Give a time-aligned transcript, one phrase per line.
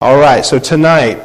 [0.00, 1.20] All right, so tonight,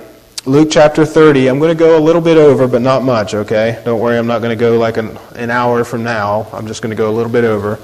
[0.48, 3.80] Luke chapter 30, I'm going to go a little bit over, but not much, okay?
[3.86, 6.48] Don't worry, I'm not going to go like an, an hour from now.
[6.52, 7.78] I'm just going to go a little bit over.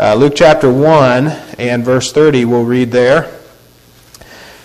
[0.00, 1.28] Uh, Luke chapter 1
[1.60, 3.38] and verse 30, we'll read there.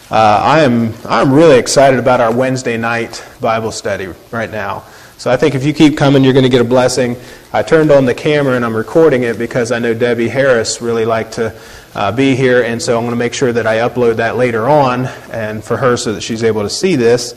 [0.10, 4.84] Uh, I am I'm really excited about our Wednesday night Bible study right now.
[5.22, 7.16] So I think if you keep coming, you're going to get a blessing.
[7.54, 11.06] I turned on the camera and I'm recording it because I know Debbie Harris really
[11.06, 11.56] liked to
[11.94, 14.68] uh, be here, and so I'm going to make sure that I upload that later
[14.68, 17.36] on, and for her so that she's able to see this.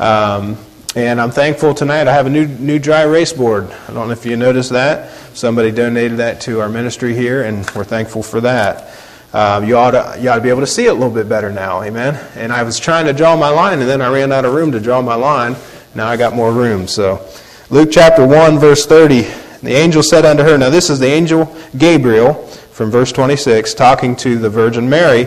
[0.00, 0.56] Um,
[0.96, 2.08] and I'm thankful tonight.
[2.08, 3.64] I have a new new dry erase board.
[3.70, 5.10] I don't know if you noticed that.
[5.36, 8.90] Somebody donated that to our ministry here, and we're thankful for that.
[9.34, 11.28] Um, you, ought to, you ought to be able to see it a little bit
[11.28, 12.14] better now, amen.
[12.36, 14.72] And I was trying to draw my line, and then I ran out of room
[14.72, 15.56] to draw my line.
[15.98, 16.86] Now I got more room.
[16.86, 17.26] So,
[17.70, 19.22] Luke chapter one, verse thirty.
[19.64, 22.34] The angel said unto her, Now this is the angel Gabriel
[22.70, 25.26] from verse 26, talking to the Virgin Mary,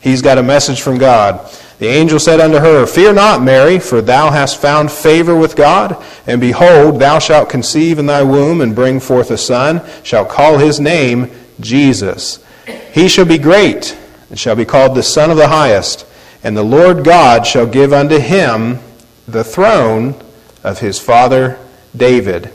[0.00, 1.48] he's got a message from God.
[1.78, 6.04] The angel said unto her, Fear not, Mary, for thou hast found favor with God,
[6.26, 10.58] and behold, thou shalt conceive in thy womb and bring forth a son, shalt call
[10.58, 12.44] his name Jesus.
[12.90, 13.96] He shall be great,
[14.30, 16.04] and shall be called the Son of the Highest,
[16.42, 18.80] and the Lord God shall give unto him
[19.28, 20.20] the throne
[20.64, 21.58] of his father
[21.96, 22.50] David.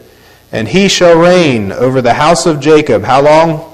[0.52, 3.04] And he shall reign over the house of Jacob.
[3.04, 3.74] How long?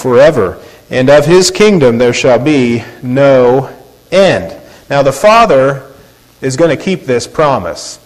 [0.00, 3.74] forever, and of his kingdom there shall be no
[4.10, 4.56] end.
[4.88, 5.86] Now, the Father
[6.40, 7.98] is going to keep this promise.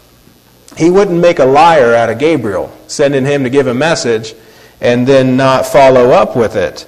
[0.76, 4.34] He wouldn't make a liar out of Gabriel, sending him to give a message
[4.80, 6.86] and then not follow up with it.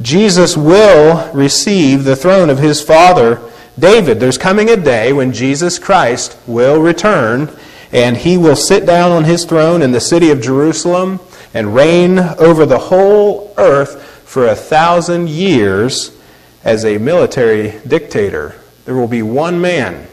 [0.00, 3.42] Jesus will receive the throne of his father
[3.78, 4.18] David.
[4.18, 7.56] There's coming a day when Jesus Christ will return
[7.92, 11.20] and he will sit down on his throne in the city of Jerusalem
[11.54, 16.16] and reign over the whole earth for a thousand years
[16.64, 18.56] as a military dictator.
[18.84, 20.06] There will be one man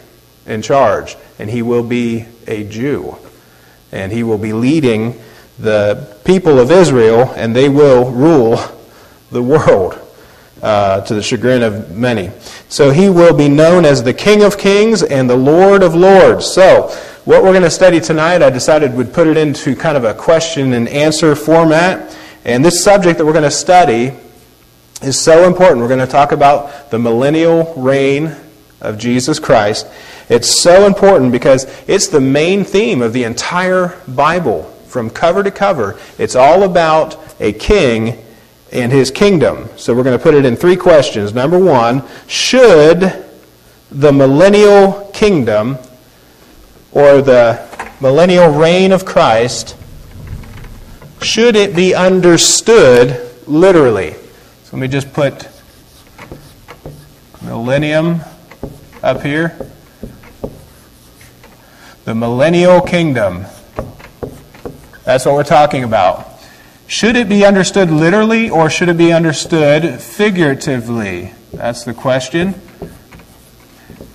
[0.46, 3.18] in charge, and he will be a Jew.
[3.92, 5.20] And he will be leading
[5.60, 8.60] the people of Israel, and they will rule
[9.32, 10.05] the world
[10.66, 12.32] uh, to the chagrin of many.
[12.70, 16.48] So he will be known as the King of Kings and the Lord of Lords.
[16.48, 16.88] So,
[17.24, 20.16] what we're going to study tonight, I decided would put it into kind of a
[20.16, 22.18] question and answer format.
[22.46, 24.14] And this subject that we're going to study
[25.04, 25.82] is so important.
[25.82, 28.36] We're going to talk about the millennial reign
[28.82, 29.88] of Jesus Christ.
[30.30, 35.52] It's so important because it's the main theme of the entire Bible from cover to
[35.52, 36.00] cover.
[36.18, 38.25] It's all about a king
[38.76, 39.70] and his kingdom.
[39.78, 41.34] So we're going to put it in three questions.
[41.34, 43.26] Number one, should
[43.92, 45.78] the millennial kingdom
[46.92, 47.66] or the
[48.02, 49.76] millennial reign of Christ
[51.26, 54.14] should it be understood literally?
[54.64, 55.50] So let me just put
[57.42, 58.22] millennium
[59.02, 59.58] up here.
[62.06, 63.46] The millennial kingdom.
[65.04, 66.35] That's what we're talking about.
[66.88, 71.32] Should it be understood literally or should it be understood figuratively?
[71.52, 72.54] That's the question.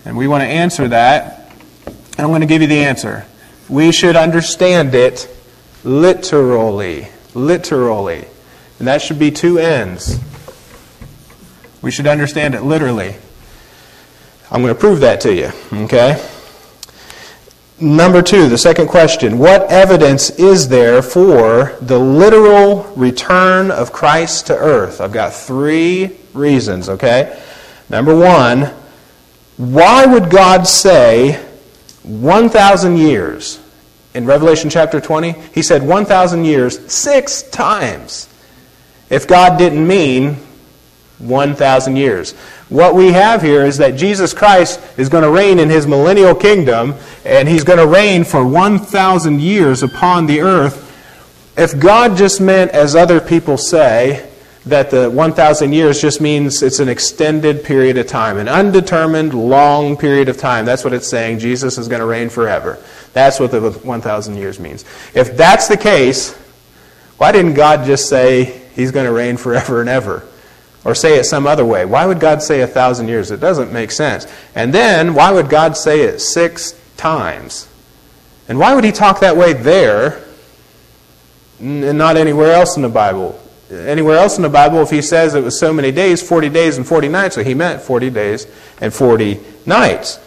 [0.05, 1.53] And we want to answer that.
[1.87, 3.27] And I'm going to give you the answer.
[3.69, 5.29] We should understand it
[5.85, 7.09] literally.
[7.35, 8.25] Literally.
[8.79, 10.19] And that should be two ends.
[11.83, 13.17] We should understand it literally.
[14.51, 15.51] I'm going to prove that to you,
[15.85, 16.25] okay?
[17.81, 24.47] Number two, the second question What evidence is there for the literal return of Christ
[24.49, 25.01] to earth?
[25.01, 27.41] I've got three reasons, okay?
[27.89, 28.71] Number one,
[29.57, 31.45] why would God say
[32.03, 33.61] 1,000 years?
[34.15, 38.29] in Revelation chapter 20, he said 1,000 years six times.
[39.09, 40.37] If God didn't mean
[41.21, 42.33] 1,000 years.
[42.69, 46.35] What we have here is that Jesus Christ is going to reign in his millennial
[46.35, 46.95] kingdom,
[47.25, 50.87] and he's going to reign for 1,000 years upon the earth.
[51.57, 54.29] If God just meant, as other people say,
[54.67, 59.97] that the 1,000 years just means it's an extended period of time, an undetermined long
[59.97, 60.65] period of time.
[60.65, 61.39] That's what it's saying.
[61.39, 62.79] Jesus is going to reign forever.
[63.13, 64.85] That's what the 1,000 years means.
[65.15, 66.35] If that's the case,
[67.17, 70.27] why didn't God just say he's going to reign forever and ever?
[70.85, 71.85] Or say it some other way.
[71.85, 73.31] Why would God say a thousand years?
[73.31, 74.27] It doesn't make sense.
[74.55, 77.69] And then, why would God say it six times?
[78.49, 80.25] And why would he talk that way there
[81.59, 83.39] and not anywhere else in the Bible?
[83.71, 86.77] Anywhere else in the Bible, if he says it was so many days, 40 days
[86.77, 88.47] and 40 nights, so he meant 40 days
[88.81, 90.19] and 40 nights.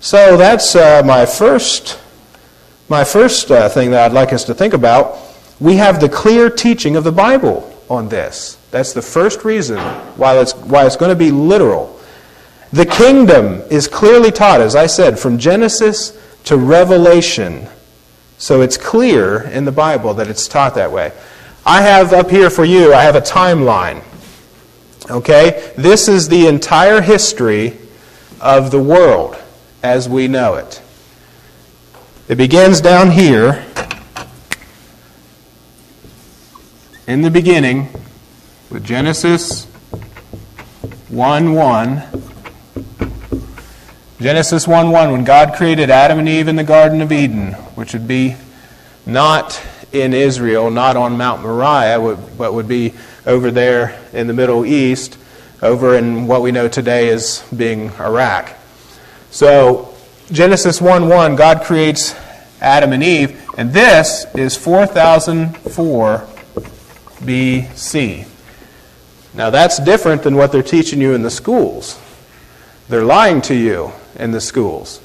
[0.00, 2.00] So that's uh, my first
[2.88, 5.16] my first uh, thing that I'd like us to think about,
[5.60, 8.56] we have the clear teaching of the Bible on this.
[8.70, 9.78] That's the first reason
[10.16, 12.00] why it's, why it's going to be literal.
[12.72, 17.66] The kingdom is clearly taught, as I said, from Genesis to Revelation.
[18.38, 21.12] So it's clear in the Bible that it's taught that way.
[21.66, 24.02] I have up here for you, I have a timeline.
[25.10, 25.72] Okay?
[25.76, 27.76] This is the entire history
[28.40, 29.36] of the world
[29.82, 30.80] as we know it.
[32.28, 33.66] It begins down here
[37.10, 37.88] in the beginning
[38.70, 39.64] with Genesis
[41.08, 42.02] 1 1.
[44.20, 47.94] Genesis 1 1, when God created Adam and Eve in the Garden of Eden, which
[47.94, 48.36] would be
[49.06, 49.60] not
[49.90, 52.94] in Israel, not on Mount Moriah, but would be
[53.26, 55.18] over there in the Middle East,
[55.62, 58.56] over in what we know today as being Iraq.
[59.32, 59.92] So,
[60.30, 62.14] Genesis 1 1, God creates
[62.60, 66.28] Adam and Eve, and this is 4004
[67.20, 68.26] BC.
[69.34, 71.98] Now, that's different than what they're teaching you in the schools.
[72.88, 75.00] They're lying to you in the schools.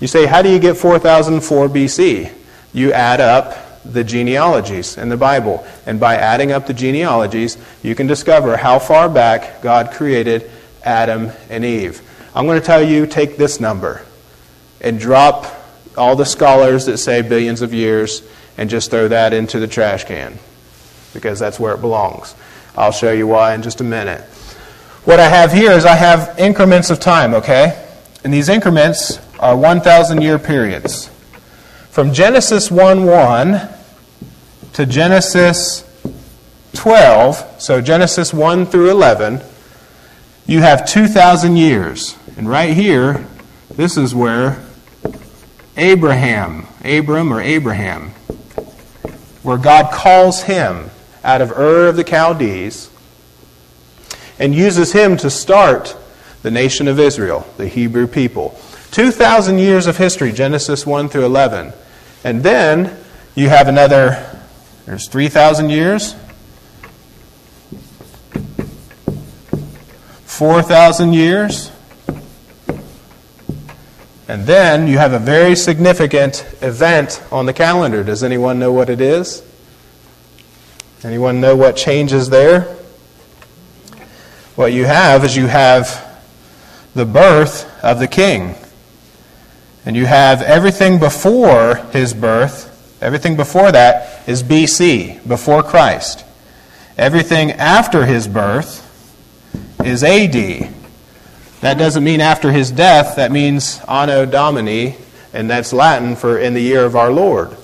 [0.00, 2.32] You say, How do you get 4004 BC?
[2.72, 5.64] You add up the genealogies in the Bible.
[5.86, 10.50] And by adding up the genealogies, you can discover how far back God created
[10.82, 12.02] Adam and Eve.
[12.34, 14.04] I'm going to tell you take this number
[14.80, 15.46] and drop
[15.96, 18.22] all the scholars that say billions of years
[18.56, 20.38] and just throw that into the trash can
[21.12, 22.34] because that's where it belongs.
[22.76, 24.22] I'll show you why in just a minute.
[25.04, 27.86] What I have here is I have increments of time, okay?
[28.22, 31.08] And these increments are 1,000 year periods.
[31.90, 33.68] From Genesis 1 1
[34.74, 35.84] to Genesis
[36.74, 39.42] 12, so Genesis 1 through 11,
[40.46, 42.16] you have 2,000 years.
[42.36, 43.26] And right here,
[43.70, 44.62] this is where
[45.76, 48.10] Abraham, Abram or Abraham,
[49.42, 50.90] where God calls him
[51.24, 52.90] out of Ur of the Chaldees
[54.38, 55.96] and uses him to start
[56.42, 58.58] the nation of Israel, the Hebrew people.
[58.92, 61.72] 2,000 years of history, Genesis 1 through 11.
[62.24, 62.96] And then
[63.34, 64.40] you have another,
[64.86, 66.14] there's 3,000 years,
[70.24, 71.70] 4,000 years,
[74.26, 78.02] and then you have a very significant event on the calendar.
[78.02, 79.42] Does anyone know what it is?
[81.02, 82.76] Anyone know what changes there?
[84.54, 86.06] What you have is you have
[86.94, 88.54] the birth of the king.
[89.86, 96.22] And you have everything before his birth, everything before that is BC, before Christ.
[96.98, 98.86] Everything after his birth
[99.82, 100.70] is AD.
[101.62, 104.96] That doesn't mean after his death, that means Anno Domini,
[105.32, 107.56] and that's Latin for in the year of our Lord.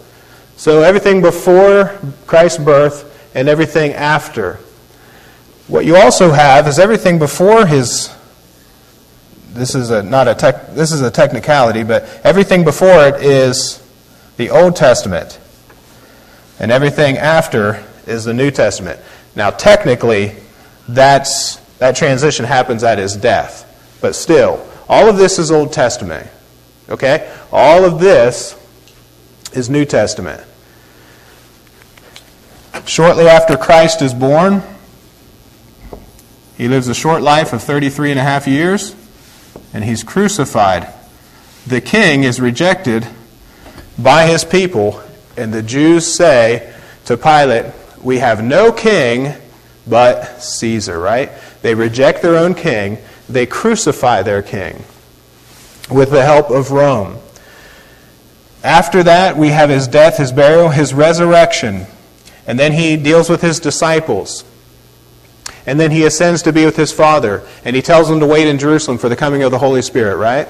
[0.56, 4.58] So everything before Christ's birth and everything after.
[5.68, 8.12] What you also have is everything before his
[9.52, 13.82] this is a not a tech, this is a technicality, but everything before it is
[14.38, 15.38] the Old Testament,
[16.58, 19.00] and everything after is the New Testament.
[19.34, 20.34] Now, technically,
[20.88, 26.26] that's that transition happens at his death, but still, all of this is Old Testament.
[26.88, 28.56] Okay, all of this
[29.52, 30.42] is New Testament.
[32.86, 34.62] Shortly after Christ is born,
[36.56, 38.94] he lives a short life of 33 and a half years
[39.74, 40.92] and he's crucified.
[41.66, 43.06] The king is rejected
[43.98, 45.02] by his people,
[45.36, 46.72] and the Jews say
[47.06, 49.34] to Pilate, We have no king
[49.86, 51.30] but Caesar, right?
[51.62, 54.84] They reject their own king, they crucify their king
[55.90, 57.18] with the help of Rome.
[58.62, 61.86] After that, we have his death, his burial, his resurrection.
[62.46, 64.44] And then he deals with his disciples.
[65.66, 67.42] And then he ascends to be with his Father.
[67.64, 70.16] And he tells them to wait in Jerusalem for the coming of the Holy Spirit,
[70.16, 70.48] right?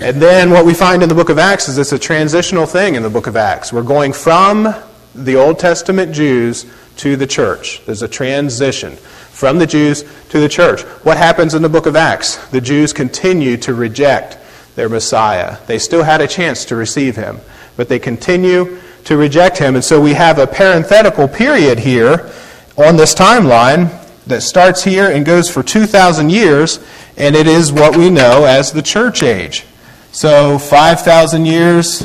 [0.00, 2.94] And then what we find in the book of Acts is it's a transitional thing
[2.94, 3.72] in the book of Acts.
[3.72, 4.74] We're going from
[5.14, 6.66] the Old Testament Jews
[6.96, 7.80] to the church.
[7.86, 10.82] There's a transition from the Jews to the church.
[11.04, 12.36] What happens in the book of Acts?
[12.48, 14.38] The Jews continue to reject
[14.74, 15.58] their Messiah.
[15.66, 17.38] They still had a chance to receive him,
[17.76, 19.74] but they continue to reject him.
[19.74, 22.30] And so we have a parenthetical period here
[22.76, 23.90] on this timeline
[24.26, 26.78] that starts here and goes for 2,000 years,
[27.16, 29.64] and it is what we know as the church age.
[30.12, 32.04] So 5,000 years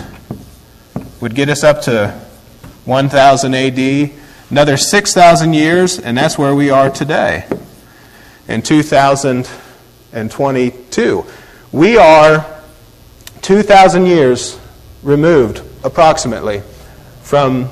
[1.22, 2.12] would get us up to
[2.86, 4.12] 1000 AD.
[4.50, 7.46] Another 6,000 years, and that's where we are today
[8.48, 11.26] in 2022.
[11.72, 12.46] We are
[13.44, 14.58] 2,000 years
[15.04, 16.64] removed, approximately,
[17.30, 17.70] from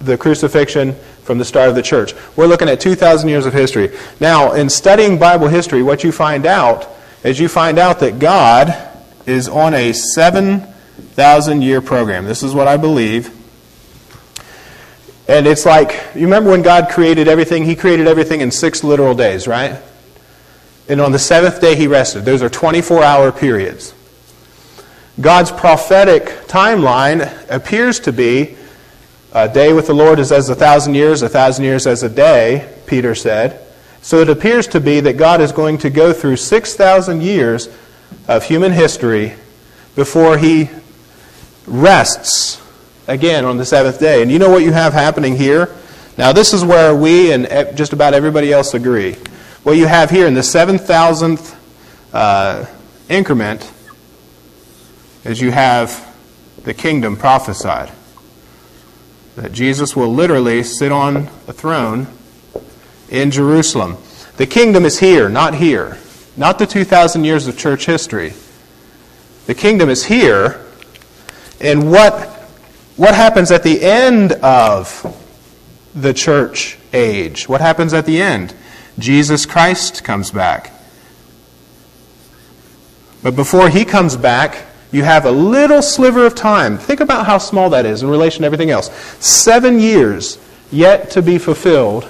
[0.00, 2.14] the crucifixion from the start of the church.
[2.36, 3.96] We're looking at 2,000 years of history.
[4.20, 6.86] Now, in studying Bible history, what you find out
[7.24, 8.76] is you find out that God
[9.24, 12.26] is on a 7,000 year program.
[12.26, 13.34] This is what I believe.
[15.26, 17.64] And it's like, you remember when God created everything?
[17.64, 19.80] He created everything in six literal days, right?
[20.86, 22.26] And on the seventh day, He rested.
[22.26, 23.94] Those are 24 hour periods.
[25.18, 28.55] God's prophetic timeline appears to be
[29.36, 32.08] a day with the Lord is as a thousand years, a thousand years as a
[32.08, 33.60] day, Peter said.
[34.00, 37.68] So it appears to be that God is going to go through 6,000 years
[38.28, 39.34] of human history
[39.94, 40.70] before he
[41.66, 42.62] rests
[43.06, 44.22] again on the seventh day.
[44.22, 45.76] And you know what you have happening here?
[46.16, 49.16] Now, this is where we and just about everybody else agree.
[49.64, 51.54] What you have here in the 7,000th
[52.14, 52.64] uh,
[53.10, 53.70] increment
[55.24, 56.16] is you have
[56.64, 57.92] the kingdom prophesied.
[59.36, 62.08] That Jesus will literally sit on a throne
[63.08, 63.98] in Jerusalem.
[64.36, 65.98] The kingdom is here, not here.
[66.36, 68.34] Not the 2,000 years of church history.
[69.46, 70.64] The kingdom is here.
[71.60, 72.28] And what,
[72.96, 75.16] what happens at the end of
[75.94, 77.48] the church age?
[77.48, 78.54] What happens at the end?
[78.98, 80.72] Jesus Christ comes back.
[83.22, 86.78] But before he comes back, you have a little sliver of time.
[86.78, 88.90] Think about how small that is in relation to everything else.
[89.18, 90.38] Seven years
[90.70, 92.08] yet to be fulfilled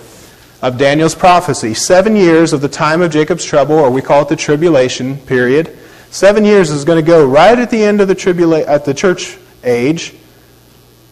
[0.62, 1.74] of Daniel's prophecy.
[1.74, 5.76] Seven years of the time of Jacob's trouble, or we call it the tribulation period.
[6.10, 8.94] Seven years is going to go right at the end of the tribula- at the
[8.94, 10.14] church age,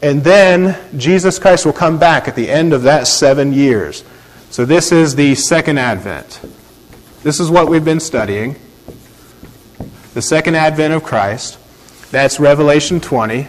[0.02, 4.04] and then Jesus Christ will come back at the end of that seven years.
[4.50, 6.40] So this is the second advent.
[7.22, 8.56] This is what we've been studying.
[10.14, 11.58] The second advent of Christ.
[12.12, 13.48] That's Revelation 20.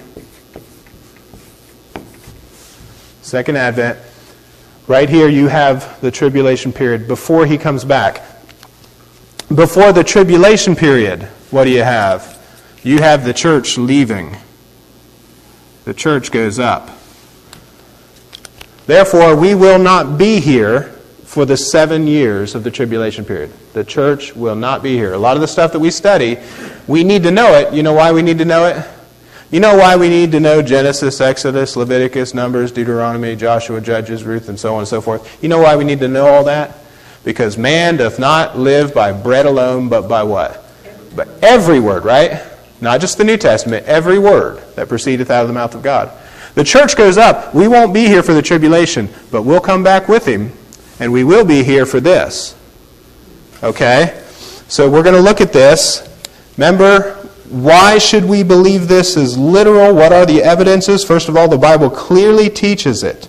[3.22, 4.00] Second advent.
[4.88, 8.24] Right here, you have the tribulation period before he comes back.
[9.54, 12.42] Before the tribulation period, what do you have?
[12.82, 14.36] You have the church leaving.
[15.84, 16.90] The church goes up.
[18.88, 20.95] Therefore, we will not be here
[21.36, 23.52] for the seven years of the tribulation period.
[23.74, 25.12] The church will not be here.
[25.12, 26.38] A lot of the stuff that we study,
[26.88, 27.74] we need to know it.
[27.74, 28.88] You know why we need to know it?
[29.52, 34.48] You know why we need to know Genesis, Exodus, Leviticus, Numbers, Deuteronomy, Joshua, Judges, Ruth,
[34.48, 35.44] and so on and so forth?
[35.44, 36.78] You know why we need to know all that?
[37.26, 40.66] Because man doth not live by bread alone, but by what?
[41.18, 42.44] But every word, right?
[42.80, 46.14] Not just the New Testament, every word that proceedeth out of the mouth of God.
[46.54, 47.54] The church goes up.
[47.54, 50.54] We won't be here for the tribulation, but we'll come back with him,
[51.00, 52.56] and we will be here for this.
[53.64, 54.22] Okay?
[54.68, 56.08] So we're going to look at this.
[56.58, 57.14] Remember,
[57.50, 59.94] why should we believe this is literal?
[59.94, 61.04] What are the evidences?
[61.04, 63.28] First of all, the Bible clearly teaches it.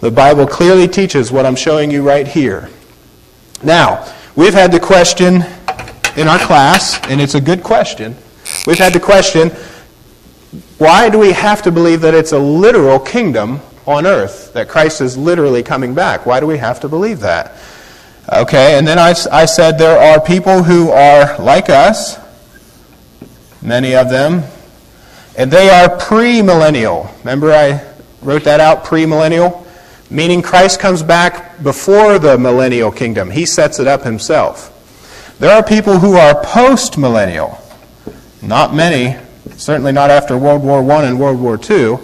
[0.00, 2.68] The Bible clearly teaches what I'm showing you right here.
[3.62, 5.44] Now, we've had the question
[6.16, 8.14] in our class, and it's a good question.
[8.66, 9.50] We've had the question
[10.78, 15.00] why do we have to believe that it's a literal kingdom on earth, that Christ
[15.00, 16.26] is literally coming back?
[16.26, 17.52] Why do we have to believe that?
[18.32, 22.18] Okay, and then I, I said there are people who are like us
[23.64, 24.44] many of them.
[25.36, 27.10] And they are premillennial.
[27.20, 27.82] Remember, I
[28.22, 29.66] wrote that out premillennial?
[30.10, 33.30] Meaning Christ comes back before the millennial kingdom.
[33.30, 34.70] He sets it up himself.
[35.40, 37.58] There are people who are postmillennial.
[38.42, 39.18] Not many,
[39.56, 41.98] certainly not after World War I and World War II.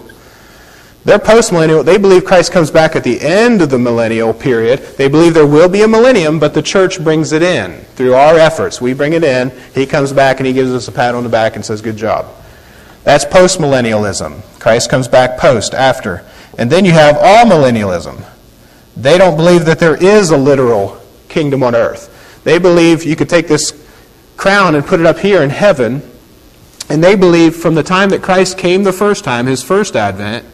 [1.03, 1.83] They're postmillennial.
[1.83, 4.79] They believe Christ comes back at the end of the millennial period.
[4.97, 8.37] They believe there will be a millennium, but the church brings it in through our
[8.37, 8.79] efforts.
[8.79, 9.51] We bring it in.
[9.73, 11.97] He comes back and he gives us a pat on the back and says, Good
[11.97, 12.27] job.
[13.03, 14.59] That's postmillennialism.
[14.59, 16.23] Christ comes back post, after.
[16.59, 18.23] And then you have amillennialism.
[18.95, 22.41] They don't believe that there is a literal kingdom on earth.
[22.43, 23.73] They believe you could take this
[24.37, 26.03] crown and put it up here in heaven.
[26.89, 30.45] And they believe from the time that Christ came the first time, his first advent,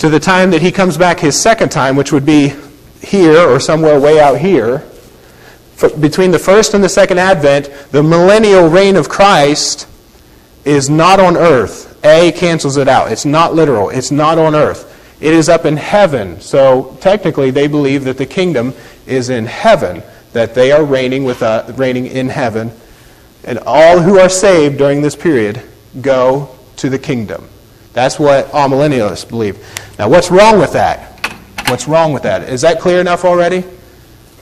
[0.00, 2.54] to the time that he comes back his second time, which would be
[3.02, 4.82] here or somewhere way out here,
[6.00, 9.86] between the first and the second advent, the millennial reign of Christ
[10.64, 12.02] is not on earth.
[12.02, 13.12] A cancels it out.
[13.12, 13.90] It's not literal.
[13.90, 14.86] It's not on earth.
[15.20, 16.40] It is up in heaven.
[16.40, 18.72] So technically, they believe that the kingdom
[19.06, 20.02] is in heaven,
[20.32, 22.72] that they are reigning with uh, reigning in heaven,
[23.44, 25.62] and all who are saved during this period
[26.00, 27.48] go to the kingdom.
[27.92, 29.58] That's what amillennialists believe.
[29.98, 31.08] Now, what's wrong with that?
[31.68, 32.48] What's wrong with that?
[32.48, 33.64] Is that clear enough already?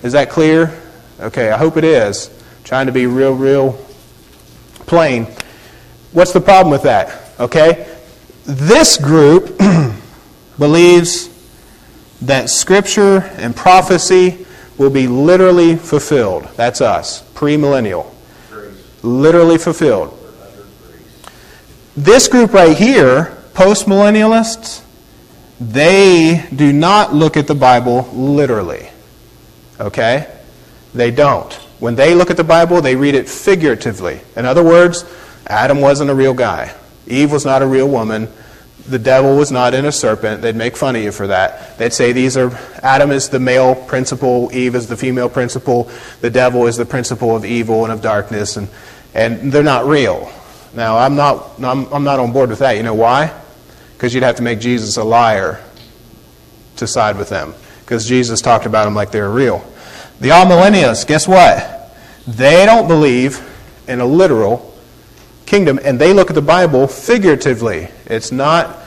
[0.03, 0.81] Is that clear?
[1.21, 2.31] Okay, I hope it is.
[2.65, 3.73] trying to be real, real
[4.87, 5.27] plain.
[6.13, 7.33] What's the problem with that?
[7.41, 7.87] Okay?
[8.45, 9.61] This group
[10.59, 11.29] believes
[12.23, 16.49] that Scripture and prophecy will be literally fulfilled.
[16.57, 18.13] That's us, premillennial.
[19.03, 20.15] Literally fulfilled.
[21.97, 24.85] This group right here, postmillennialists,
[25.61, 28.89] they do not look at the Bible literally.
[29.81, 30.33] Okay?
[30.95, 31.53] They don't.
[31.81, 34.21] When they look at the Bible, they read it figuratively.
[34.37, 35.05] In other words,
[35.49, 36.73] Adam wasn't a real guy.
[37.09, 38.29] Eve was not a real woman.
[38.87, 40.41] The devil was not in a serpent.
[40.41, 41.77] They'd make fun of you for that.
[41.79, 46.31] They'd say these are Adam is the male principle, Eve is the female principle, the
[46.31, 48.69] devil is the principle of evil and of darkness, and,
[49.15, 50.33] and they're not real.
[50.75, 52.77] Now, I'm not, I'm, I'm not on board with that.
[52.77, 53.35] You know why?
[53.99, 55.61] Because you'd have to make Jesus a liar
[56.77, 57.53] to side with them.
[57.81, 59.59] Because Jesus talked about them like they were real.
[60.21, 61.93] The amillennialists, guess what?
[62.29, 63.45] They don't believe
[63.89, 64.73] in a literal
[65.47, 67.89] kingdom, and they look at the Bible figuratively.
[68.07, 68.79] It's not,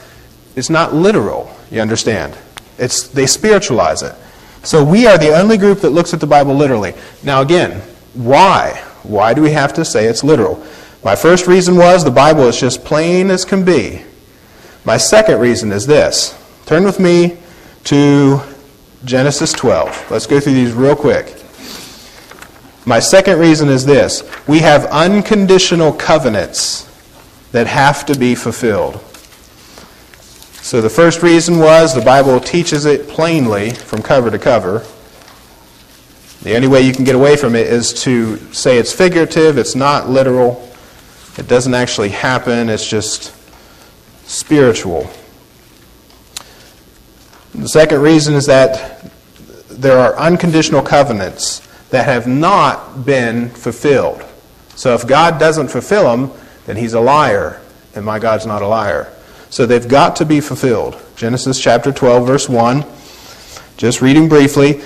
[0.55, 2.37] it's not literal, you understand?
[2.77, 4.15] It's, they spiritualize it.
[4.63, 6.93] So we are the only group that looks at the Bible literally.
[7.21, 7.81] Now, again,
[8.13, 8.81] why?
[9.03, 10.65] Why do we have to say it's literal?
[11.03, 14.05] My first reason was the Bible is just plain as can be.
[14.83, 16.35] My second reason is this.
[16.65, 17.37] Turn with me
[17.85, 18.41] to
[19.05, 20.09] Genesis 12.
[20.09, 21.35] Let's go through these real quick.
[22.85, 26.89] My second reason is this we have unconditional covenants
[27.51, 28.99] that have to be fulfilled.
[30.63, 34.83] So the first reason was the Bible teaches it plainly from cover to cover.
[36.41, 39.75] The only way you can get away from it is to say it's figurative, it's
[39.75, 40.71] not literal,
[41.37, 43.31] it doesn't actually happen, it's just
[44.31, 45.09] spiritual.
[47.53, 49.11] The second reason is that
[49.69, 51.59] there are unconditional covenants
[51.89, 54.23] that have not been fulfilled.
[54.75, 56.31] So if God doesn't fulfill them,
[56.65, 57.61] then he's a liar,
[57.93, 59.11] and my God's not a liar.
[59.49, 60.97] So they've got to be fulfilled.
[61.17, 62.85] Genesis chapter 12, verse 1.
[63.75, 64.81] Just reading briefly.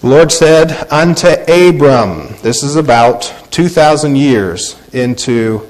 [0.00, 5.68] The Lord said unto Abram, this is about 2,000 years into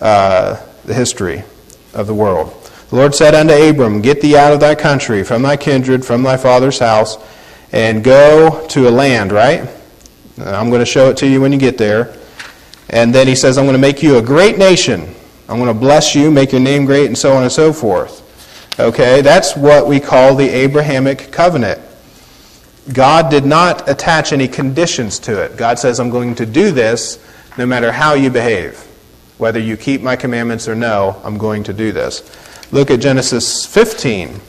[0.00, 1.42] uh, the history
[1.94, 2.55] of the world.
[2.90, 6.22] The Lord said unto Abram, Get thee out of thy country, from thy kindred, from
[6.22, 7.18] thy father's house,
[7.72, 9.68] and go to a land, right?
[10.38, 12.16] I'm going to show it to you when you get there.
[12.88, 15.14] And then he says, I'm going to make you a great nation.
[15.48, 18.22] I'm going to bless you, make your name great, and so on and so forth.
[18.78, 21.80] Okay, that's what we call the Abrahamic covenant.
[22.92, 25.56] God did not attach any conditions to it.
[25.56, 27.18] God says, I'm going to do this
[27.58, 28.78] no matter how you behave.
[29.38, 32.22] Whether you keep my commandments or no, I'm going to do this.
[32.72, 34.40] Look at Genesis 15.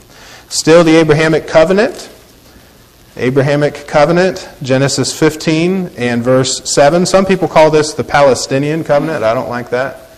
[0.50, 2.10] Still the Abrahamic covenant.
[3.16, 7.06] Abrahamic covenant, Genesis 15 and verse 7.
[7.06, 9.24] Some people call this the Palestinian covenant.
[9.24, 10.10] I don't like that.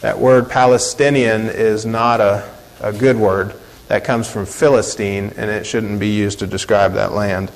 [0.00, 2.48] That word Palestinian is not a,
[2.80, 3.54] a good word.
[3.88, 7.50] That comes from Philistine, and it shouldn't be used to describe that land.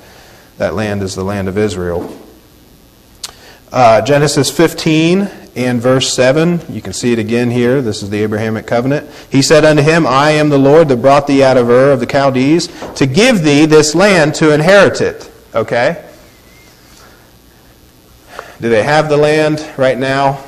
[0.57, 2.19] That land is the land of Israel.
[3.71, 7.81] Uh, Genesis 15 and verse 7, you can see it again here.
[7.81, 9.09] This is the Abrahamic covenant.
[9.29, 11.99] He said unto him, I am the Lord that brought thee out of Ur of
[11.99, 15.31] the Chaldees to give thee this land to inherit it.
[15.53, 16.03] Okay?
[18.59, 20.43] Do they have the land right now?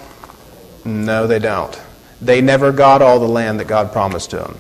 [0.84, 1.80] No, they don't.
[2.22, 4.58] They never got all the land that God promised to them.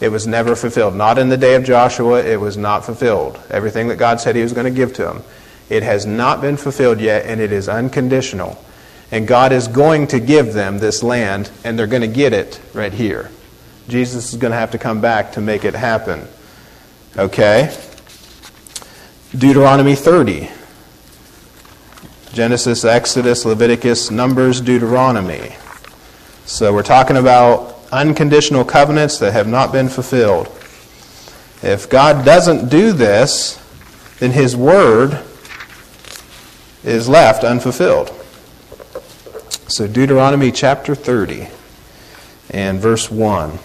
[0.00, 0.94] It was never fulfilled.
[0.94, 3.40] Not in the day of Joshua, it was not fulfilled.
[3.50, 5.22] Everything that God said He was going to give to them.
[5.68, 8.62] It has not been fulfilled yet, and it is unconditional.
[9.10, 12.60] And God is going to give them this land, and they're going to get it
[12.74, 13.30] right here.
[13.88, 16.26] Jesus is going to have to come back to make it happen.
[17.16, 17.76] Okay?
[19.36, 20.50] Deuteronomy 30.
[22.32, 25.54] Genesis, Exodus, Leviticus, Numbers, Deuteronomy.
[26.44, 30.48] So we're talking about unconditional covenants that have not been fulfilled.
[31.62, 33.60] If God doesn't do this,
[34.18, 35.22] then His Word
[36.84, 38.15] is left unfulfilled.
[39.68, 41.48] So, Deuteronomy chapter 30
[42.50, 43.58] and verse 1.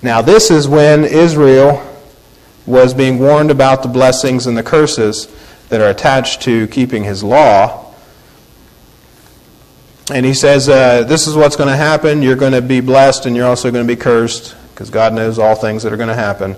[0.00, 1.86] Now, this is when Israel
[2.64, 5.28] was being warned about the blessings and the curses
[5.68, 7.92] that are attached to keeping his law.
[10.10, 12.22] And he says, uh, This is what's going to happen.
[12.22, 15.38] You're going to be blessed and you're also going to be cursed because God knows
[15.38, 16.56] all things that are going to happen.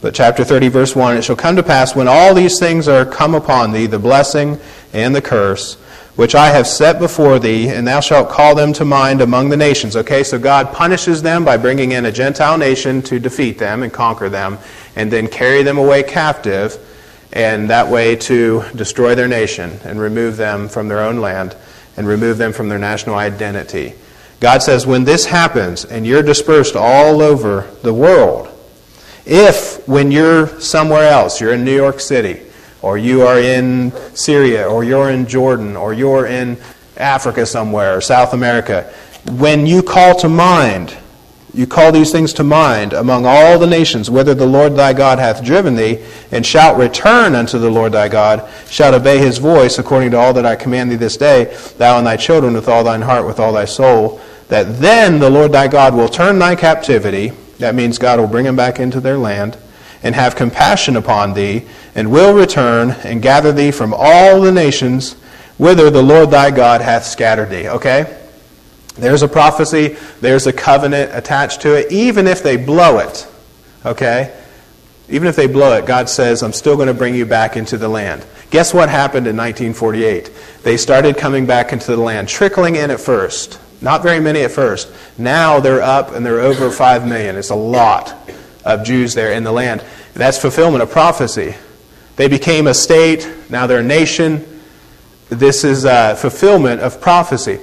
[0.00, 3.04] But chapter 30, verse 1 It shall come to pass when all these things are
[3.04, 4.60] come upon thee, the blessing
[4.92, 5.76] and the curse,
[6.20, 9.56] which I have set before thee, and thou shalt call them to mind among the
[9.56, 9.96] nations.
[9.96, 13.90] Okay, so God punishes them by bringing in a Gentile nation to defeat them and
[13.90, 14.58] conquer them,
[14.96, 16.76] and then carry them away captive,
[17.32, 21.56] and that way to destroy their nation and remove them from their own land
[21.96, 23.94] and remove them from their national identity.
[24.40, 28.46] God says, when this happens and you're dispersed all over the world,
[29.24, 32.42] if, when you're somewhere else, you're in New York City,
[32.82, 36.56] or you are in Syria, or you're in Jordan, or you're in
[36.96, 38.92] Africa somewhere, or South America,
[39.28, 40.96] when you call to mind,
[41.52, 45.18] you call these things to mind among all the nations, whither the Lord thy God
[45.18, 49.78] hath driven thee, and shalt return unto the Lord thy God, shalt obey his voice
[49.78, 52.84] according to all that I command thee this day, thou and thy children with all
[52.84, 56.56] thine heart, with all thy soul, that then the Lord thy God will turn thy
[56.56, 59.56] captivity, that means God will bring them back into their land,
[60.02, 65.14] and have compassion upon thee, and will return and gather thee from all the nations
[65.58, 67.68] whither the Lord thy God hath scattered thee.
[67.68, 68.18] Okay?
[68.96, 73.28] There's a prophecy, there's a covenant attached to it, even if they blow it.
[73.84, 74.34] Okay?
[75.10, 77.76] Even if they blow it, God says, I'm still going to bring you back into
[77.76, 78.24] the land.
[78.50, 80.30] Guess what happened in 1948?
[80.62, 83.60] They started coming back into the land, trickling in at first.
[83.82, 84.90] Not very many at first.
[85.18, 87.36] Now they're up and they're over 5 million.
[87.36, 88.16] It's a lot
[88.64, 89.84] of Jews there in the land.
[90.14, 91.54] That's fulfillment of prophecy.
[92.16, 94.46] They became a state, now they're a nation.
[95.28, 97.60] This is a fulfillment of prophecy.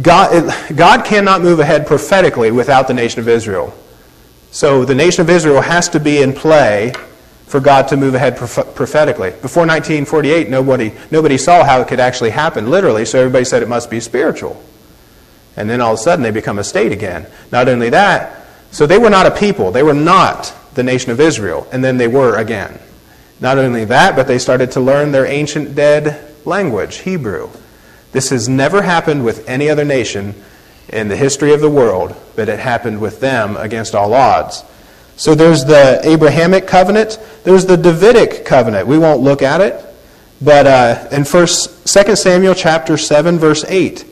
[0.00, 3.74] God, God cannot move ahead prophetically without the nation of Israel.
[4.50, 6.92] So the nation of Israel has to be in play
[7.46, 9.30] for God to move ahead prophetically.
[9.30, 13.68] Before 1948, nobody, nobody saw how it could actually happen, literally, so everybody said it
[13.68, 14.62] must be spiritual.
[15.56, 17.26] And then all of a sudden they become a state again.
[17.52, 18.43] Not only that,
[18.74, 19.70] so they were not a people.
[19.70, 21.64] They were not the nation of Israel.
[21.70, 22.80] And then they were again.
[23.38, 27.50] Not only that, but they started to learn their ancient dead language, Hebrew.
[28.10, 30.34] This has never happened with any other nation
[30.88, 34.64] in the history of the world, but it happened with them against all odds.
[35.16, 38.88] So there's the Abrahamic covenant, there's the Davidic covenant.
[38.88, 39.84] We won't look at it,
[40.42, 44.04] but uh, in first, 2 Samuel chapter 7, verse 8.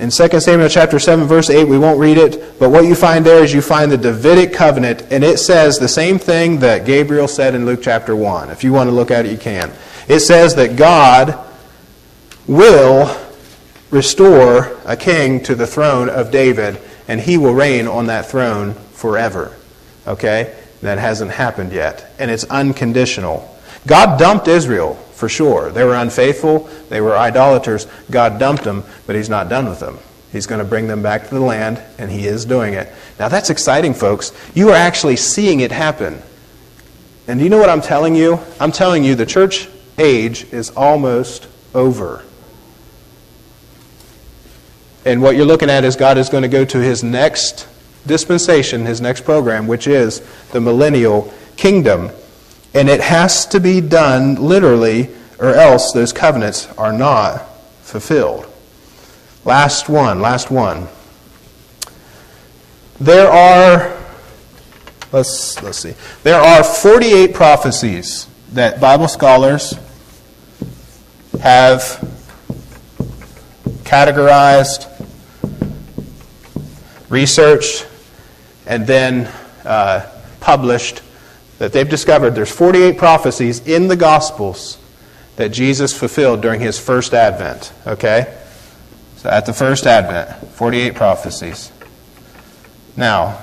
[0.00, 3.24] In 2 Samuel chapter 7, verse 8, we won't read it, but what you find
[3.24, 7.28] there is you find the Davidic covenant, and it says the same thing that Gabriel
[7.28, 8.48] said in Luke chapter 1.
[8.48, 9.70] If you want to look at it, you can.
[10.08, 11.38] It says that God
[12.46, 13.14] will
[13.90, 18.72] restore a king to the throne of David, and he will reign on that throne
[18.92, 19.54] forever.
[20.06, 20.56] Okay?
[20.80, 22.10] That hasn't happened yet.
[22.18, 23.54] And it's unconditional.
[23.86, 25.70] God dumped Israel, for sure.
[25.70, 27.86] They were unfaithful, they were idolaters.
[28.10, 29.98] God dumped them, but He's not done with them.
[30.32, 32.92] He's going to bring them back to the land, and He is doing it.
[33.18, 34.32] Now, that's exciting, folks.
[34.54, 36.20] You are actually seeing it happen.
[37.28, 38.40] And do you know what I'm telling you?
[38.58, 42.24] I'm telling you the church age is almost over.
[45.04, 47.68] And what you're looking at is God is going to go to his next
[48.06, 50.20] dispensation, his next program, which is
[50.52, 52.10] the millennial kingdom.
[52.74, 57.46] And it has to be done literally, or else those covenants are not
[57.82, 58.46] fulfilled.
[59.44, 60.88] Last one, last one.
[63.00, 63.98] There are,
[65.10, 69.74] let's, let's see, there are 48 prophecies that Bible scholars
[71.40, 71.82] have
[73.84, 74.86] categorized
[77.10, 77.86] researched,
[78.66, 79.30] and then
[79.64, 80.08] uh,
[80.40, 81.02] published
[81.60, 84.78] that they've discovered there's 48 prophecies in the Gospels
[85.36, 87.72] that Jesus fulfilled during his first advent.
[87.86, 88.34] Okay?
[89.16, 91.70] So at the first advent, 48 prophecies.
[92.96, 93.38] Now,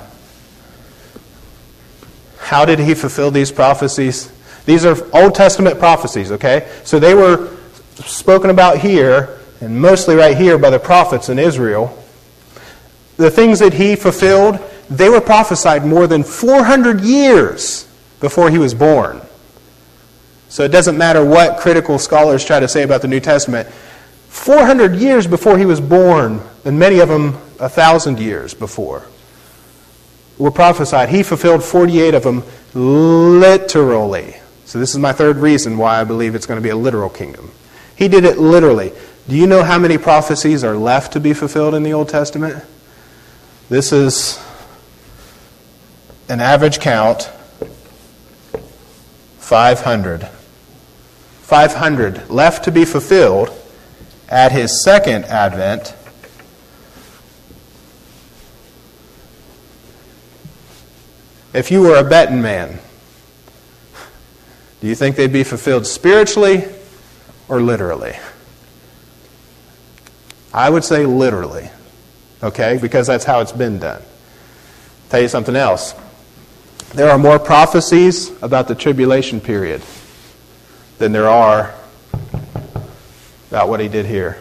[2.39, 4.31] how did he fulfill these prophecies?
[4.65, 6.67] These are Old Testament prophecies, okay?
[6.83, 7.55] So they were
[7.97, 12.03] spoken about here, and mostly right here by the prophets in Israel
[13.17, 17.86] the things that he fulfilled, they were prophesied more than 400 years
[18.19, 19.21] before he was born.
[20.49, 23.67] So it doesn't matter what critical scholars try to say about the New Testament.
[24.29, 29.05] 400 years before he was born, and many of them a thousand years before,
[30.37, 31.09] were prophesied.
[31.09, 34.35] He fulfilled 48 of them literally.
[34.65, 37.09] So this is my third reason why I believe it's going to be a literal
[37.09, 37.51] kingdom.
[37.95, 38.91] He did it literally.
[39.27, 42.63] Do you know how many prophecies are left to be fulfilled in the Old Testament?
[43.69, 44.41] This is
[46.29, 47.31] an average count
[49.47, 50.27] 500.
[51.41, 53.49] 500 left to be fulfilled
[54.27, 55.95] at his second advent.
[61.53, 62.79] If you were a betting man,
[64.81, 66.65] do you think they'd be fulfilled spiritually
[67.47, 68.17] or literally?
[70.53, 71.69] I would say literally
[72.43, 72.77] okay?
[72.81, 74.01] Because that's how it's been done.
[75.09, 75.93] Tell you something else.
[76.93, 79.81] There are more prophecies about the tribulation period
[80.97, 81.75] than there are
[83.49, 84.37] about what he did here.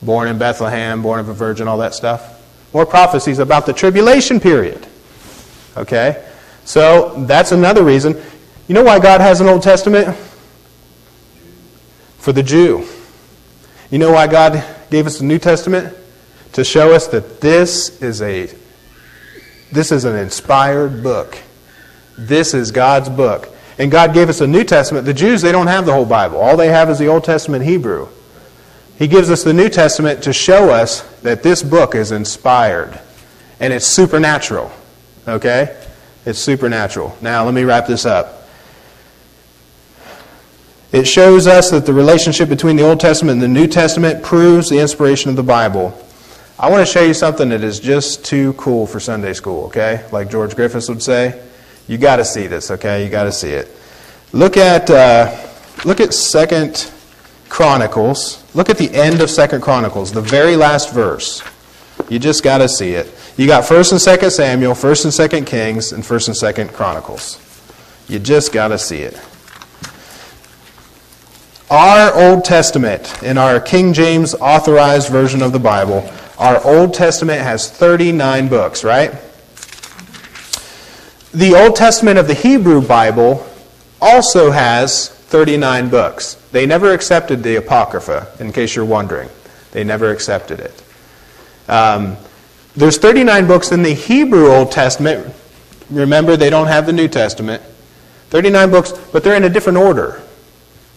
[0.00, 2.40] Born in Bethlehem, born of a virgin, all that stuff.
[2.72, 4.86] More prophecies about the tribulation period.
[5.76, 6.24] Okay?
[6.64, 8.20] So that's another reason.
[8.68, 10.16] You know why God has an Old Testament?
[12.18, 12.86] For the Jew.
[13.90, 15.96] You know why God gave us the New Testament?
[16.52, 18.48] To show us that this is a
[19.72, 21.38] this is an inspired book.
[22.16, 23.48] This is God's book.
[23.78, 25.06] And God gave us a New Testament.
[25.06, 26.38] The Jews, they don't have the whole Bible.
[26.38, 28.08] All they have is the Old Testament Hebrew.
[28.98, 33.00] He gives us the New Testament to show us that this book is inspired
[33.58, 34.70] and it's supernatural.
[35.26, 35.76] Okay?
[36.26, 37.16] It's supernatural.
[37.20, 38.46] Now, let me wrap this up.
[40.92, 44.68] It shows us that the relationship between the Old Testament and the New Testament proves
[44.68, 45.98] the inspiration of the Bible.
[46.62, 50.06] I want to show you something that is just too cool for Sunday school, okay?
[50.12, 51.42] Like George Griffiths would say.
[51.88, 53.02] You got to see this, okay?
[53.02, 53.68] You got to see it.
[54.32, 55.36] Look at uh,
[55.84, 56.92] look at Second
[57.48, 58.44] Chronicles.
[58.54, 61.42] Look at the end of Second Chronicles, the very last verse.
[62.08, 63.12] You just got to see it.
[63.36, 67.40] You got First and Second Samuel, First and Second Kings, and First and Second Chronicles.
[68.06, 69.20] You just got to see it.
[71.68, 77.42] Our Old Testament, in our King James authorized version of the Bible, our Old Testament
[77.42, 79.12] has 39 books, right?
[81.32, 83.46] The Old Testament of the Hebrew Bible
[84.00, 86.34] also has 39 books.
[86.52, 89.28] They never accepted the Apocrypha, in case you're wondering.
[89.70, 90.82] They never accepted it.
[91.68, 92.16] Um,
[92.76, 95.34] there's 39 books in the Hebrew Old Testament.
[95.90, 97.62] Remember, they don't have the New Testament.
[98.30, 100.22] 39 books, but they're in a different order.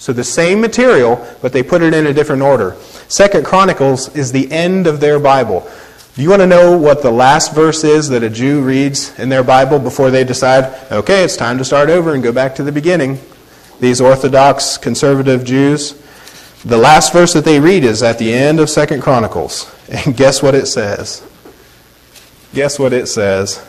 [0.06, 2.76] So the same material, but they put it in a different order.
[3.08, 5.68] Second Chronicles is the end of their Bible.
[6.14, 9.30] Do you want to know what the last verse is that a Jew reads in
[9.30, 12.64] their Bible before they decide, okay, it's time to start over and go back to
[12.64, 13.18] the beginning?
[13.80, 16.00] These Orthodox conservative Jews,
[16.64, 19.72] the last verse that they read is at the end of Second Chronicles.
[19.90, 21.26] And guess what it says?
[22.54, 23.60] Guess what it says?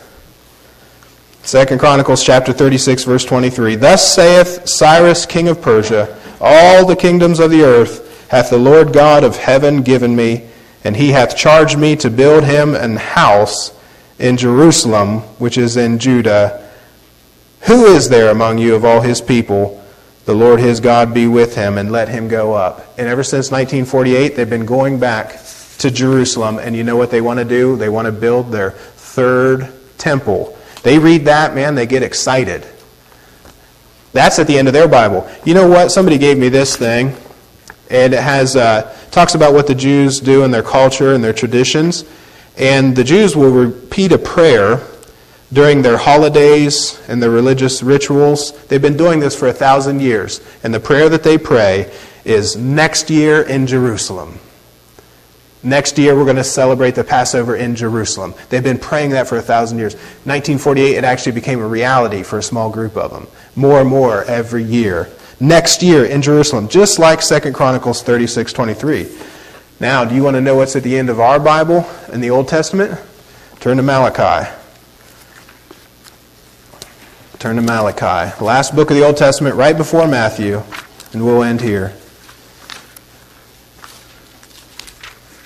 [1.46, 3.77] Second Chronicles chapter 36 verse 23.
[3.77, 8.92] Thus saith Cyrus king of Persia, all the kingdoms of the earth hath the Lord
[8.92, 10.49] God of heaven given me,
[10.85, 13.72] and he hath charged me to build him an house
[14.18, 16.68] in Jerusalem, which is in Judah.
[17.62, 19.83] Who is there among you of all his people?
[20.25, 22.85] The Lord his God be with him, and let him go up.
[22.99, 25.40] And ever since 1948, they've been going back
[25.79, 27.77] to Jerusalem, and you know what they want to do?
[27.77, 32.64] They want to build their third temple they read that, man, they get excited.
[34.16, 35.29] That's at the end of their Bible.
[35.44, 35.92] You know what?
[35.92, 37.14] Somebody gave me this thing,
[37.90, 41.35] and it has uh, talks about what the Jews do in their culture and their
[41.35, 42.05] traditions.
[42.57, 44.81] And the Jews will repeat a prayer
[45.52, 48.52] during their holidays and their religious rituals.
[48.68, 50.40] They've been doing this for a thousand years.
[50.62, 51.92] And the prayer that they pray
[52.24, 54.38] is next year in Jerusalem.
[55.62, 58.35] Next year, we're going to celebrate the Passover in Jerusalem.
[58.51, 59.95] They've been praying that for a thousand years.
[59.95, 63.27] 1948, it actually became a reality for a small group of them.
[63.57, 65.11] More and more every year.
[65.40, 69.09] Next year in Jerusalem, just like 2 Chronicles 36 23.
[69.81, 72.31] Now, do you want to know what's at the end of our Bible in the
[72.31, 72.99] Old Testament?
[73.61, 74.51] Turn to Malachi.
[77.38, 78.42] Turn to Malachi.
[78.42, 80.62] Last book of the Old Testament, right before Matthew,
[81.12, 81.92] and we'll end here.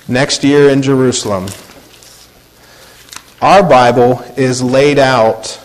[0.07, 1.47] Next year in Jerusalem.
[3.41, 5.59] Our Bible is laid out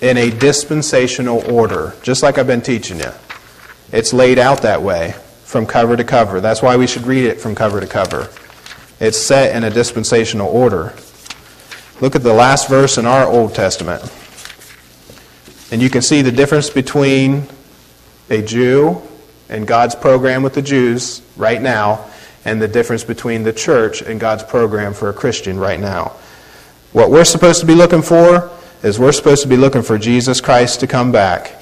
[0.00, 3.12] in a dispensational order, just like I've been teaching you.
[3.92, 6.40] It's laid out that way from cover to cover.
[6.40, 8.28] That's why we should read it from cover to cover.
[9.00, 10.94] It's set in a dispensational order.
[12.00, 14.02] Look at the last verse in our Old Testament.
[15.72, 17.46] And you can see the difference between
[18.28, 19.00] a Jew
[19.48, 22.04] and God's program with the Jews right now
[22.46, 26.12] and the difference between the church and God's program for a Christian right now.
[26.92, 28.50] What we're supposed to be looking for
[28.84, 31.60] is we're supposed to be looking for Jesus Christ to come back.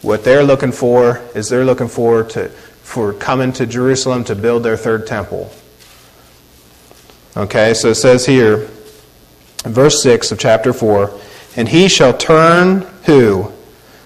[0.00, 4.62] What they're looking for is they're looking for to for coming to Jerusalem to build
[4.62, 5.52] their third temple.
[7.36, 8.68] Okay, so it says here,
[9.64, 11.16] verse 6 of chapter 4,
[11.56, 13.52] and he shall turn who?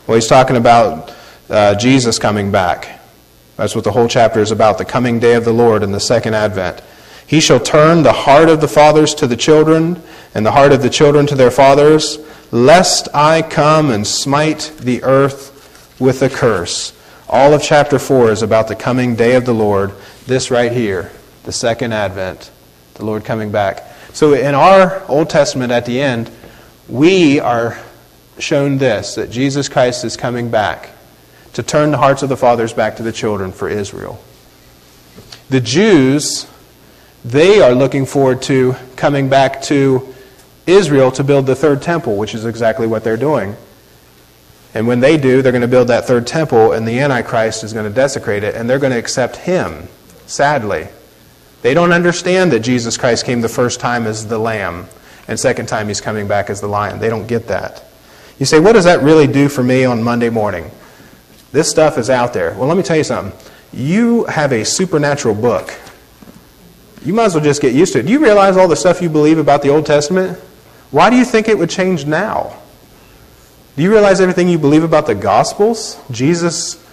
[0.07, 1.15] Well, he's talking about
[1.49, 3.01] uh, Jesus coming back.
[3.57, 6.01] That's what the whole chapter is about the coming day of the Lord and the
[6.01, 6.83] second advent.
[7.27, 10.03] He shall turn the heart of the fathers to the children,
[10.35, 12.19] and the heart of the children to their fathers,
[12.51, 16.93] lest I come and smite the earth with a curse.
[17.29, 19.93] All of chapter 4 is about the coming day of the Lord.
[20.27, 21.13] This right here,
[21.45, 22.51] the second advent,
[22.95, 23.85] the Lord coming back.
[24.13, 26.31] So in our Old Testament at the end,
[26.89, 27.81] we are
[28.39, 30.91] shown this that Jesus Christ is coming back
[31.55, 34.23] to turn the hearts of the fathers back to the children for Israel.
[35.49, 36.47] The Jews,
[37.25, 40.15] they are looking forward to coming back to
[40.67, 43.57] Israel to build the third temple, which is exactly what they're doing.
[44.75, 47.73] And when they do, they're going to build that third temple, and the Antichrist is
[47.73, 49.89] going to desecrate it, and they're going to accept him,
[50.27, 50.89] sadly.
[51.63, 54.89] They don't understand that Jesus Christ came the first time as the lamb,
[55.29, 56.99] and second time he's coming back as the lion.
[56.99, 57.85] They don't get that.
[58.39, 60.71] You say, what does that really do for me on Monday morning?
[61.55, 62.53] This stuff is out there.
[62.55, 63.33] Well, let me tell you something.
[63.73, 65.73] You have a supernatural book.
[67.05, 68.07] You might as well just get used to it.
[68.07, 70.37] Do you realize all the stuff you believe about the Old Testament?
[70.91, 72.61] Why do you think it would change now?
[73.77, 75.97] Do you realize everything you believe about the Gospels?
[76.11, 76.85] Jesus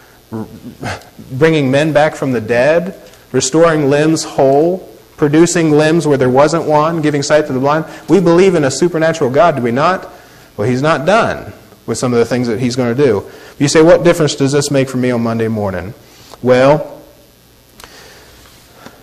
[1.32, 7.02] bringing men back from the dead, restoring limbs whole, producing limbs where there wasn't one,
[7.02, 7.86] giving sight to the blind.
[8.08, 10.08] We believe in a supernatural God, do we not?
[10.56, 11.52] Well, He's not done
[11.88, 13.28] with some of the things that He's going to do.
[13.62, 15.93] You say, what difference does this make for me on Monday morning?
[16.41, 17.00] Well,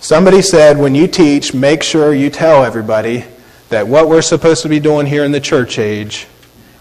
[0.00, 3.24] somebody said when you teach, make sure you tell everybody
[3.68, 6.26] that what we're supposed to be doing here in the church age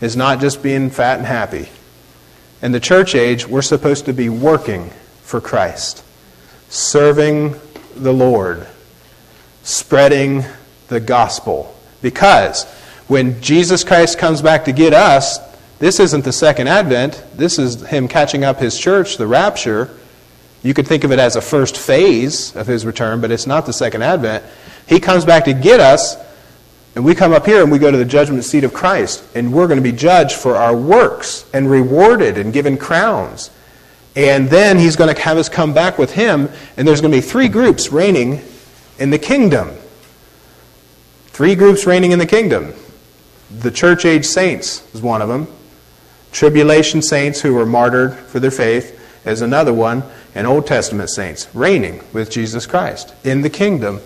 [0.02, 1.70] is not just being fat and happy.
[2.63, 4.90] In the church age, we're supposed to be working
[5.22, 6.04] for Christ,
[6.70, 7.54] serving
[7.96, 8.66] the Lord,
[9.62, 10.46] spreading
[10.88, 11.76] the gospel.
[12.02, 12.63] Because
[13.08, 15.38] when Jesus Christ comes back to get us,
[15.80, 17.24] this isn't the second advent.
[17.36, 19.96] This is him catching up his church, the rapture.
[20.63, 23.66] You could think of it as a first phase of his return, but it's not
[23.66, 24.44] the second advent.
[24.88, 26.18] He comes back to get us
[26.98, 29.54] and we come up here and we go to the judgment seat of Christ, and
[29.54, 33.52] we're going to be judged for our works and rewarded and given crowns.
[34.16, 37.18] And then he's going to have us come back with him, and there's going to
[37.20, 38.42] be three groups reigning
[38.98, 39.78] in the kingdom.
[41.28, 42.74] Three groups reigning in the kingdom.
[43.60, 45.46] The church age saints is one of them.
[46.32, 50.04] Tribulation saints who were martyred for their faith is another one.
[50.36, 54.02] And Old Testament saints reigning with Jesus Christ in the kingdom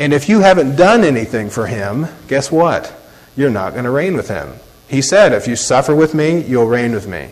[0.00, 2.90] and if you haven't done anything for him, guess what?
[3.36, 4.54] You're not going to reign with him.
[4.88, 7.28] He said, If you suffer with me, you'll reign with me.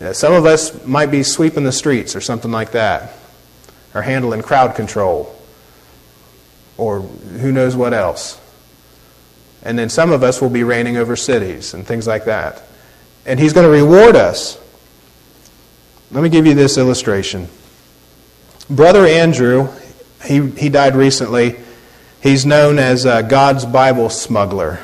[0.00, 3.14] Uh, some of us might be sweeping the streets or something like that,
[3.94, 5.36] or handling crowd control,
[6.76, 8.40] or who knows what else.
[9.64, 12.62] And then some of us will be reigning over cities and things like that.
[13.24, 14.58] And he's going to reward us.
[16.10, 17.48] Let me give you this illustration.
[18.68, 19.68] Brother Andrew
[20.24, 21.56] he, he died recently.
[22.20, 24.80] He's known as uh, God's Bible smuggler.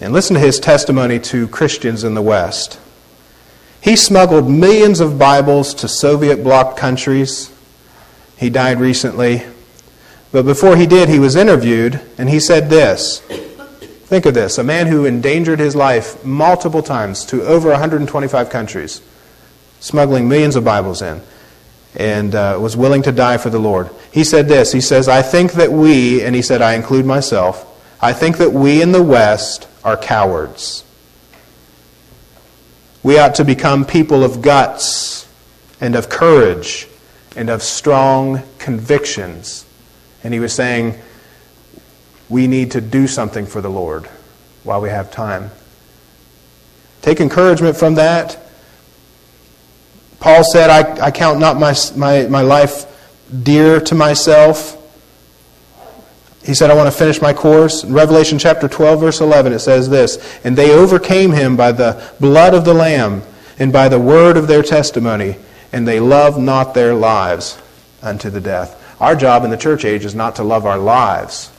[0.00, 2.78] And listen to his testimony to Christians in the West.
[3.80, 7.52] He smuggled millions of Bibles to Soviet bloc countries.
[8.36, 9.44] He died recently.
[10.30, 13.20] But before he did, he was interviewed, and he said this.
[13.20, 19.02] Think of this a man who endangered his life multiple times to over 125 countries,
[19.80, 21.20] smuggling millions of Bibles in
[21.94, 23.90] and uh, was willing to die for the Lord.
[24.12, 27.64] He said this He says, I think that we, and he said, I include myself,
[28.00, 30.84] I think that we in the West are cowards.
[33.02, 35.28] We ought to become people of guts
[35.80, 36.88] and of courage
[37.36, 39.64] and of strong convictions.
[40.24, 40.98] And he was saying,
[42.28, 44.06] we need to do something for the Lord
[44.64, 45.50] while we have time.
[47.00, 48.38] Take encouragement from that
[50.20, 52.86] Paul said, I, I count not my, my, my life
[53.42, 54.74] dear to myself.
[56.44, 57.84] He said, I want to finish my course.
[57.84, 62.12] In Revelation chapter 12, verse 11, it says this And they overcame him by the
[62.18, 63.22] blood of the Lamb
[63.58, 65.36] and by the word of their testimony,
[65.72, 67.60] and they loved not their lives
[68.02, 68.87] unto the death.
[69.00, 71.52] Our job in the church age is not to love our lives,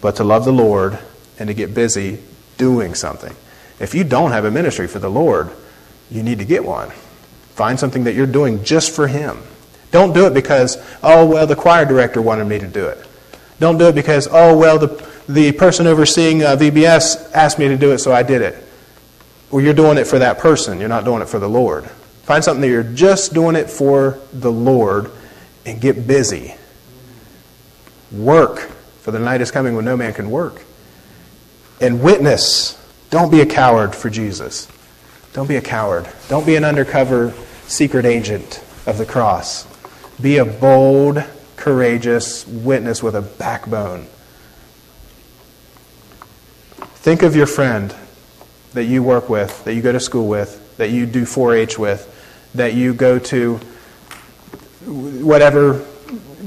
[0.00, 0.98] but to love the Lord
[1.38, 2.18] and to get busy
[2.58, 3.34] doing something.
[3.80, 5.50] If you don't have a ministry for the Lord,
[6.10, 6.90] you need to get one.
[7.54, 9.42] Find something that you're doing just for Him.
[9.90, 13.04] Don't do it because, oh, well, the choir director wanted me to do it.
[13.58, 17.76] Don't do it because, oh, well, the, the person overseeing uh, VBS asked me to
[17.76, 18.62] do it, so I did it.
[19.50, 20.80] Well, you're doing it for that person.
[20.80, 21.84] You're not doing it for the Lord.
[22.24, 25.10] Find something that you're just doing it for the Lord
[25.64, 26.54] and get busy.
[28.12, 28.60] Work,
[29.00, 30.62] for the night is coming when no man can work.
[31.80, 32.82] And witness.
[33.10, 34.68] Don't be a coward for Jesus.
[35.32, 36.08] Don't be a coward.
[36.28, 37.34] Don't be an undercover
[37.66, 39.66] secret agent of the cross.
[40.20, 41.22] Be a bold,
[41.56, 44.06] courageous witness with a backbone.
[46.78, 47.94] Think of your friend
[48.72, 51.78] that you work with, that you go to school with, that you do 4 H
[51.78, 53.60] with, that you go to
[54.86, 55.84] whatever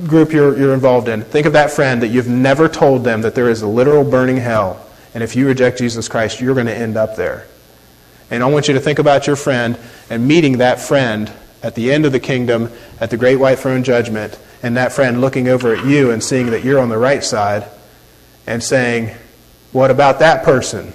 [0.07, 1.23] group you're, you're involved in.
[1.23, 4.37] Think of that friend that you've never told them that there is a literal burning
[4.37, 4.85] hell.
[5.13, 7.47] And if you reject Jesus Christ, you're going to end up there.
[8.31, 9.77] And I want you to think about your friend
[10.09, 11.31] and meeting that friend
[11.63, 15.21] at the end of the kingdom at the great white throne judgment, and that friend
[15.21, 17.65] looking over at you and seeing that you're on the right side
[18.45, 19.15] and saying,
[19.71, 20.93] What about that person?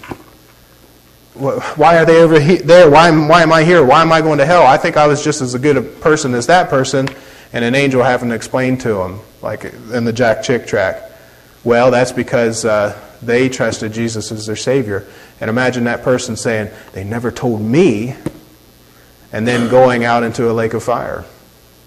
[1.34, 2.88] why are they over he- there?
[2.88, 3.84] Why why am I here?
[3.84, 4.64] Why am I going to hell?
[4.64, 7.08] I think I was just as good a person as that person,
[7.54, 11.10] and an angel having to explain to him, like in the Jack Chick track.
[11.62, 15.06] Well, that's because uh, they trusted Jesus as their Savior.
[15.40, 18.16] And imagine that person saying, They never told me,
[19.32, 21.24] and then going out into a lake of fire.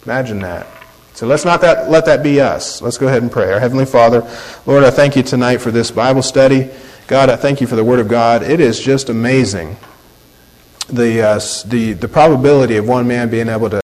[0.05, 0.68] Imagine that.
[1.13, 2.82] So let's not that, let that be us.
[2.82, 3.51] Let's go ahead and pray.
[3.51, 4.26] Our Heavenly Father,
[4.65, 6.70] Lord, I thank you tonight for this Bible study.
[7.07, 8.41] God, I thank you for the Word of God.
[8.41, 9.76] It is just amazing
[10.88, 13.82] the, uh, the, the probability of one man being able to